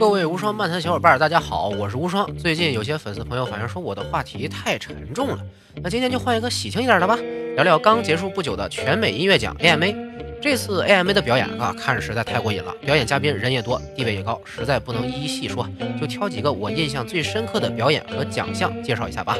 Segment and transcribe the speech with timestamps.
[0.00, 2.34] 各位无双漫谈小伙伴，大家好，我是无双。
[2.38, 5.38] 最近有些粉丝朋友反映说我的话题太沉重了，
[5.82, 7.18] 那今天就换一个喜庆一点的吧，
[7.54, 9.94] 聊聊刚结束不久的全美音乐奖 AMA。
[10.40, 15.68] 这次 AMA 的表演啊，看着实在太过瘾了，表演嘉宾人也多，地位也高，实在不能一一细说，
[16.00, 19.36] 就挑几个我印象最深刻的表演和奖项介绍一下吧。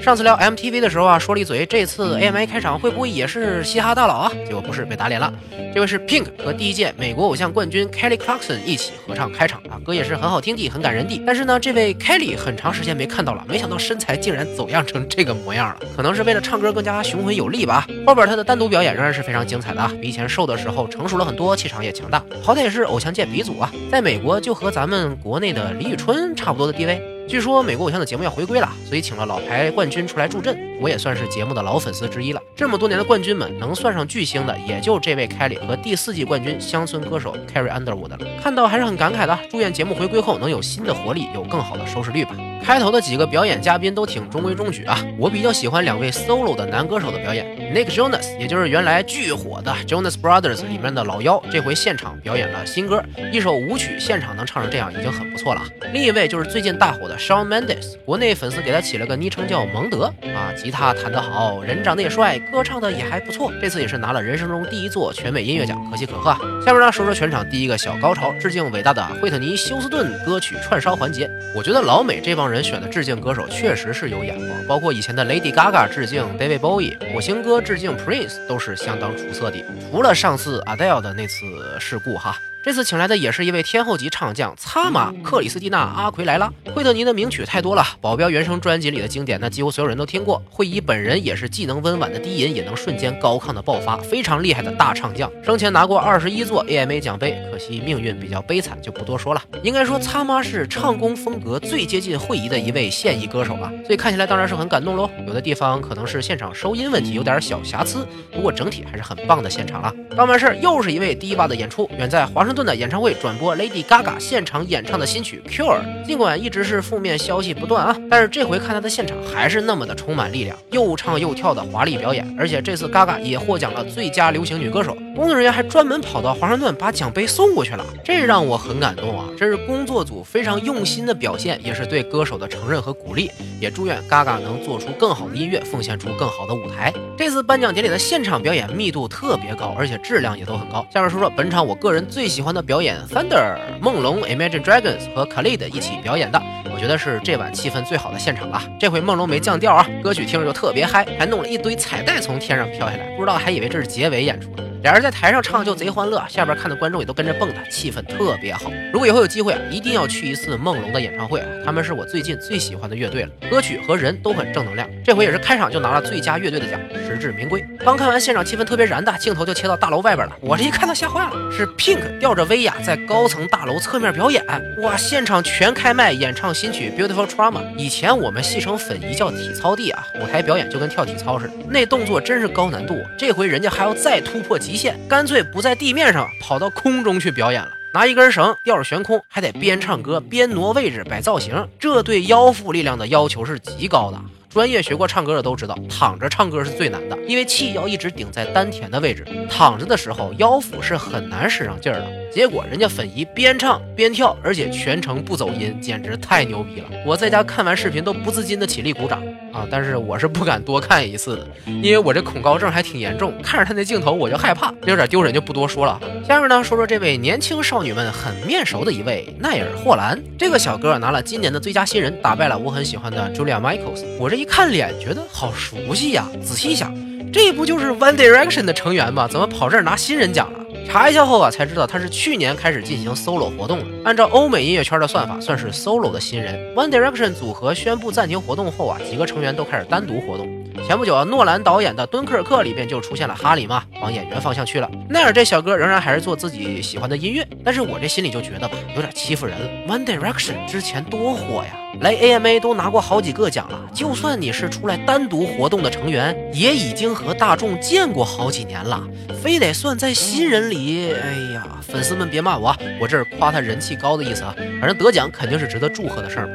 [0.00, 4.32] 上次聊 MTV 的时候啊，说了一嘴，这次 AMA 开场会不会也是嘻哈大佬啊？
[4.44, 5.32] 结果不是，被打脸了。
[5.74, 11.22] 这位是 Pink 和第一届美国偶像冠军 Kelly Clarkson 一起合唱开场啊，歌也是很好听的，很感人的。
[11.26, 17.86] 但是呢，这位 Kelly 很长时间没看到了，没想到身材竟然走样成这个模样了，可能是为了唱歌更加雄浑有力吧。
[18.06, 22.22] 后边他的单独表演仍然是非常精彩的啊，比以前瘦的时候成熟了很多，气场也强大。
[22.42, 27.13] 好歹也是偶像界鼻祖啊，在美国就和咱们国内的李宇春差不多的地位。
[27.26, 30.56] 据说美国偶像的节目要回归了，所以请了老牌冠军出来助阵。
[30.80, 32.40] 我也算是节目的老粉丝之一了。
[32.56, 38.18] 这么多年的冠军们，能算上巨星的，也就这位 Kelly 和第四季冠军乡村歌手 Carrie Underwood 了。
[38.40, 42.36] 看到还是很感慨的，祝愿节目回归后能有新的活力，有更好的收视率吧。
[42.62, 47.44] 开头的几个表演嘉宾都挺中规中矩啊，我比较喜欢两位 solo 的男歌手的表演。
[47.74, 53.02] Nick Jonas，也就是原来巨火的 Jonas Brothers 里面的老幺，这回现场表演了新歌，
[53.32, 55.62] 一首舞曲，现场能唱成这样已经很不错了。
[55.92, 63.52] 另一位就是最近大火的 Shawn Mendes，国内粉丝给他起了个昵称叫蒙德啊，吉他弹得好，人长得也帅，歌唱的也还不错。
[63.60, 66.32] 这次也是拿了人生中第一座全美音乐奖，可喜可贺。
[66.64, 71.28] 下面呢说说全场第一个小高潮，致敬伟大的惠特尼休斯顿歌曲串烧环节。
[71.54, 77.54] 我觉得老美这帮人选的致敬歌手确实是有眼光，包括以前的 Lady Gaga 致敬 David Bowie，火星哥。
[77.64, 81.46] 致敬 Prince 都是相当出色的，除了上次 Adele 的那次
[81.80, 82.38] 事故哈。
[82.64, 86.50] 这次请来的也是一位天后级唱将，擦马克里斯蒂娜阿奎莱拉。
[86.74, 90.42] 惠特尼的名曲太多了，《保镖》原声专辑里的经典，那几乎所有人都听过。
[90.48, 95.30] 惠姨本人也是既能温婉的低吟，也能瞬间高亢的爆发，非常厉害的大唱将。
[95.44, 99.42] 生前拿过二十一座 AMA 奖杯，可惜命运比较悲惨，就不多说了。
[99.62, 105.10] 应该说，擦妈是唱功风格最接近惠姨的一位现役歌手啊，所以看起来当然是很感动喽。
[105.26, 109.92] 有的地方可能是现场收音问题有点小瑕疵，不过整体还是很棒的现场了。
[110.16, 112.53] 刚完事儿又是一位低吧的演出，远在华盛。
[112.54, 129.26] 顿的演唱会转播 Lady Gaga 现场演唱的新曲 Cure，尽管一直是负面消息不断啊，但是这回看她的现场还是那么的充满力量，又唱又跳的华丽表演，而且这次 Gaga 也获奖了最佳流行女歌手，工作人员还专门跑到华盛顿把奖杯送过去了，这让我很感动啊！
[129.38, 136.92] 这是工作组非常用心的表现，也是对歌手的承认和鼓励，也祝愿 Gaga 能做出更好的音乐，奉献出更好的舞台。
[137.16, 140.84] 这次颁奖典礼的现场表演密度特别高，而且质量也都很高。
[140.92, 146.40] 下面说说本场我个人最喜欢欢的表演，Thunder 梦龙 Imagine Dragons 和 Khalid 一起表演的，
[146.72, 148.62] 我觉得是这晚气氛最好的现场了。
[148.78, 154.63] 这回梦龙没降调啊，歌曲听着就特别嗨，还弄了一堆彩带从天上飘下来，不知道还以为这是结尾演出呢。
[154.84, 158.70] 俩人在台上唱就贼欢乐，下边看的观众也都跟着蹦跶，气氛特别好。
[158.92, 164.86] 如果以后有机会啊，一定要去一次梦龙的演唱会啊，他们是我最近最喜欢的乐队了，歌曲和人都很正能量。
[165.02, 166.78] 这回也是开场就拿了最佳乐队的奖，
[167.08, 167.64] 实至名归。
[167.82, 174.44] 刚看完现场气氛特别燃的，镜头就切到大楼外边了，我这一看到吓坏了，是 Pink 吊着威亚在高层大楼侧面表演，
[174.82, 177.62] 哇，现场全开麦演唱新曲 Beautiful Trauma。
[177.78, 183.00] 以前我们戏称粉姨叫体操帝啊，舞台表演就跟跳体操似的，那动作真是高难度。
[183.18, 184.73] 这回人家还要再突破极。
[184.74, 187.70] 极限，干脆不在地面上，跑到空中去表演了。
[187.92, 194.20] 拿一根绳吊着悬空，还得边唱歌边挪位置摆造型，这对腰腹力量的要求是极高的。
[194.50, 199.24] 专业学过唱歌的都知道，躺着唱歌是最难的，因为气要一直顶在丹田的位置。
[199.48, 202.06] 躺着的时候，腰腹是很难使上劲儿的。
[202.32, 206.88] 结果人家粉姨边唱边跳，而且全程不走音，简直太牛逼了！
[207.06, 209.22] 我在家看完视频都不自禁的起立鼓掌
[209.54, 209.66] 啊！
[209.70, 216.00] 但是我是不敢多看一次的，因为我这恐高症还挺严重，看着他那镜头我就害怕，有点丢人，就不多说了。
[216.26, 224.02] 下面呢，说说这位年轻少女们很面熟的一位奈尔霍兰，这个小哥拿了今年的最佳新人，打败了我很喜欢的 Julia Michaels。
[224.18, 224.44] 我这一。
[224.54, 226.28] 看脸，觉得好熟悉呀！
[226.40, 226.94] 仔细一想，
[227.32, 229.26] 这不就是 One Direction 的成员吗？
[229.26, 230.63] 怎么跑这儿拿新人奖了？
[230.86, 233.86] 查一下后啊，才知道他是去年开始进行 solo 活动的。
[234.04, 236.54] 按照欧美音乐圈的算法，算是 solo 的新人。
[236.74, 240.48] One Direction 组合宣布暂停活动后啊，几个成员都开始单独活动。
[240.86, 244.90] 前不久啊，诺兰导演的《敦刻尔克》里边就出现了哈里嘛，往演员方向去了。
[245.08, 249.66] 奈尔这小哥仍然还是做自己喜欢的音乐，但是我这心里就觉得吧，有点欺负人了。
[249.88, 251.70] One Direction 之前多火呀！
[252.00, 259.02] 来 AMA 都拿过好几个奖了，就算你是出来单独活动的成员，也已经和大众见过好几年了，
[259.42, 261.14] 非得算在新人里。
[261.14, 264.54] 哎呀，粉丝们别骂我，我这是夸他人气高的意思啊。
[264.80, 266.52] 反正得奖肯定是值得祝贺的事儿嘛。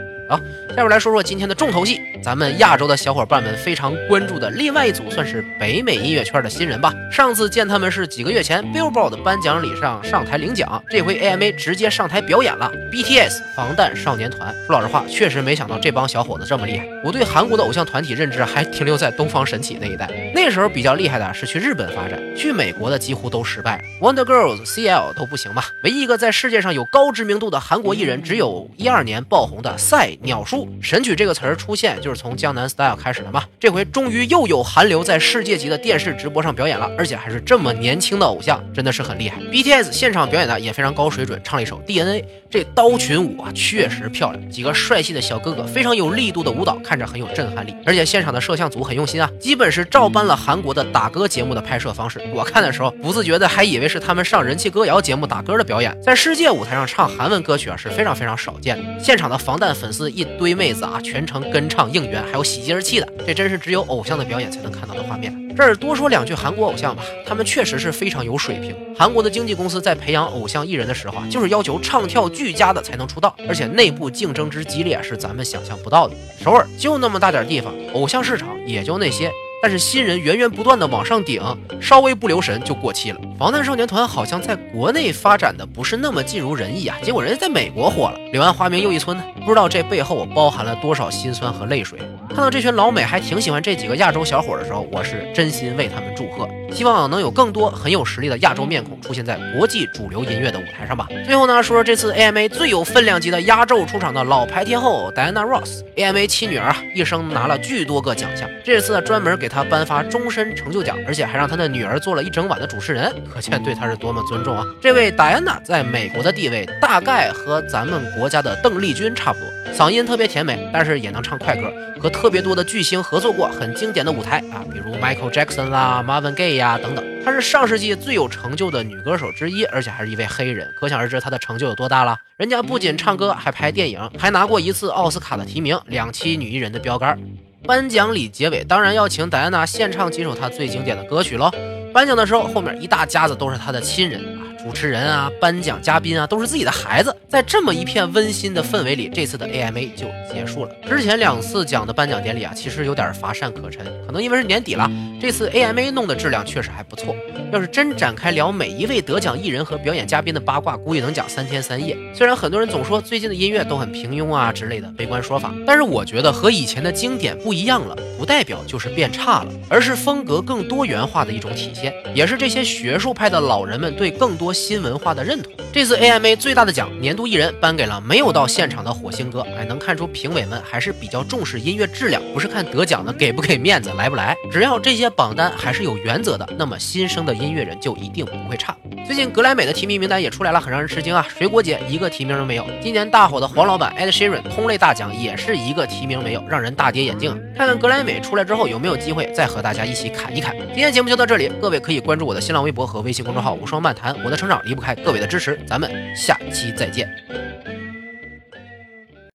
[0.80, 6.94] 下面来说说今天的重头戏，咱们亚洲的小伙伴们非常关注的另外一组，算是北美音乐圈的新人吧。
[7.12, 12.72] 上次见他们是几个月前 Billboard 颁奖礼上上台领奖，这回 AMA 直接上台表演了。
[12.94, 16.88] BTS 防弹少年团，说老实话，确实没想到这帮小伙子这么厉害。
[17.04, 23.84] 我对韩国的偶像团体认知还停留在东方神起那一代，那时候比较厉害的是去日本发展，去美国的几乎都失败。
[24.02, 25.66] Wonder Girls、CL 都不行吧？
[25.84, 30.69] 唯一一个在世界上有高知名度的韩国艺人，只有一二年爆红的赛鸟叔。
[30.82, 33.44] 神曲这个词儿出现，就是从江南 Style 开始的嘛。
[33.60, 39.42] 这回终于又有韩流在世界级的电视直播上表演了，而且还是这么年轻的偶像，真的是很厉害。
[39.52, 42.26] BTS 现场表演的也非常高水准，唱了一首 DNA。
[42.50, 44.50] 这刀群舞啊，确实漂亮。
[44.50, 47.76] 几个帅气的小哥哥，非常有力度的舞蹈，看着很有震撼力。
[47.86, 52.20] 而且现场的摄像组很用心啊，基本是照搬了韩国的打歌节目的拍摄方式。
[52.34, 55.96] 我看的时候不自觉的还以为是他们上人气歌谣节目打歌的表演。
[56.02, 58.80] 在世界舞台上唱韩文歌曲啊，是非常非常少见。
[59.00, 65.49] 现场的防弹粉丝一堆妹子啊，全程跟唱应援，还有喜极而泣的，这真是只有偶像的表演才能看到的画面。
[65.56, 68.74] 这儿多说两句韩国偶像吧，他们确实是非常有水平。
[68.98, 76.16] 韩国的经纪公司在培养偶像艺人的时候啊，就是要求唱跳俱佳的才能出道，而且内部竞争之激烈是咱们想象不到的。
[76.42, 79.30] 首尔就那么大点地方，偶像市场也就那些，
[79.62, 81.42] 但是新人源源不断的往上顶，
[81.82, 83.20] 稍微不留神就过气了。
[83.38, 89.24] 防弹少年团好像在国内发展的不是那么尽如人意啊，结果人家在美国火了，柳暗花明又一村呢。
[89.46, 92.00] 不知道这背后我包含了多少心酸和泪水。
[92.30, 101.08] 看到这群老美还挺喜欢这几个亚洲小伙的时候，我是真心为他们祝贺，希望能有更多很有实力的亚洲面孔出现在国际主流音乐的舞台上吧。
[101.26, 114.66] 最后呢，说说这次 AMA 最有分量级的压轴出场的老牌天后 Diana Ross，AMA 七女儿啊，一生拿了巨多个奖项，这次专门给她颁发终身成就奖，而且还让她的女儿做了一整晚的主持人，可见对她是多么尊重啊。
[114.82, 119.49] 这位 Diana 在美国的地位大概和咱们国家的邓丽君差不多。
[119.74, 127.06] 嗓音特别甜美，但是也能唱快歌，和特别多的巨星合作过很经典的舞台啊，比如 Michael Jackson 啦、Marvin Gaye 呀等等。
[127.24, 132.18] 她是上世纪最有成就的女歌手之一，而且还是一位黑人，可想而知她的成就有多大了。
[132.38, 137.18] 人家不仅唱歌，还拍电影，还拿过一次奥斯卡的提名，两期女艺人的标杆。
[137.64, 141.52] 颁奖礼结尾当然要请戴安娜献唱几首她最经典的歌曲喽。
[141.94, 144.39] 颁奖的时候，后面一大家子都是她的亲人。
[144.62, 147.16] 主持人啊，颁奖嘉宾啊，都是自己的孩子。
[147.30, 150.72] 在这么一片温馨的氛围里，这次的 AMA 就结束了。
[150.86, 154.90] 之前两次讲的颁奖典礼啊，其实有点乏善可陈，可能因为是年底了。
[155.22, 157.16] 这次 AMA 弄的质量确实还不错。
[157.54, 161.96] 要是真展开聊每一位得奖艺人和表演嘉宾的八卦，估计能讲三天三夜。
[162.14, 174.49] 虽然很多人总说最近的音乐都很平庸啊之类的悲观说法，但是我觉得和以前的经典不一样了，不代表就是变差了，而是风格更多元化的一种体现，也是这些学术派的老人们对更多。
[174.54, 179.42] 新文化的认同，这次 AMA 最大的奖年度艺人颁给了没有到现场的火星哥。
[179.58, 184.36] 哎，能看出评委们还是比较重视音乐质量，不是看得奖的给不给面子，来不来。
[184.52, 188.76] 只要这些榜单还是有原则的，那么新生的音乐人就一定不会差。
[189.06, 191.26] 最近格莱美的提名名单也出来了，很让人吃惊啊！
[191.38, 192.66] 水果姐一个提名都没有。
[192.82, 197.32] 今年大火的黄老板 Ed Sheeran 通类大奖也是一个提名没有，让人大跌眼镜。
[197.58, 200.56] 看看格莱美出来之后有没有机会再和大家一起侃一侃。
[200.68, 207.14] 今天节目就到这里，各位可以关注我的新浪微博和微信公众号无双漫谈，我的成长离不开各位的支持，咱们下期再见。